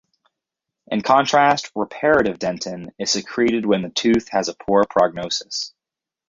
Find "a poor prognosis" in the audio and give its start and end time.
4.49-5.75